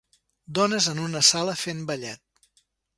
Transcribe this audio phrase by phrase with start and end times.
[0.59, 2.61] Dones en una sala fent ballet.